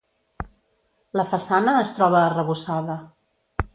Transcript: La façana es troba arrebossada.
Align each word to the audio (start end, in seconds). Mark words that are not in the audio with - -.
La 1.21 1.25
façana 1.33 1.75
es 1.81 1.93
troba 1.99 2.19
arrebossada. 2.31 2.97